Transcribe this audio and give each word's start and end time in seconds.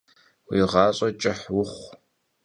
Vui 0.45 0.59
ğaş'e 0.71 1.07
ç'ıh 1.21 1.39
vuxhu! 1.53 1.85